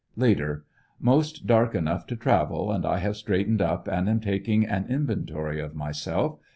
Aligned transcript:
Later— 0.15 0.65
Most 1.13 1.45
dark 1.45 1.75
enough 1.75 2.07
to 2.07 2.15
travel 2.15 2.71
and 2.71 2.87
I 2.87 2.97
have 2.97 3.15
straightened 3.15 3.61
up 3.61 3.87
and 3.87 4.09
am 4.09 4.19
taking 4.19 4.65
an 4.65 4.87
inventory 4.89 5.59
of 5.61 5.75
myself. 5.75 6.39